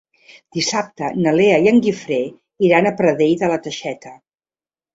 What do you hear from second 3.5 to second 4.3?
la Teixeta.